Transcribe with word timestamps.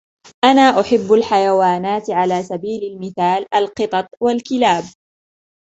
أنا 0.45 0.61
أُحب 0.61 1.13
الحيوانات, 1.13 2.09
على 2.09 2.43
سبيل 2.43 2.83
المثال, 2.93 3.45
القِطط 3.55 4.07
والكلاب. 4.21 4.83